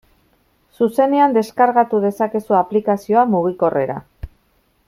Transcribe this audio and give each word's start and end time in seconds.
Zuzenean 0.77 1.35
deskargatu 1.35 2.01
dezakezu 2.07 2.57
aplikazioa 2.63 3.29
mugikorrera. 3.35 4.03